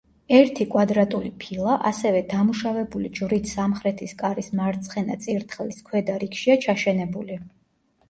[0.35, 7.43] ერთი კვადრატული ფილა, ასევე დამუშავებული ჯვრით სამხრეთის კარის მარცხენა წირთხლის ქვედა რიგშია ჩაშენებული.